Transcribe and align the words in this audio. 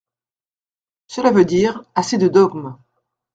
Cela 1.05 1.29
veut 1.29 1.45
dire: 1.45 1.83
Assez 1.93 2.17
de 2.17 2.27
dogmes. 2.27 2.75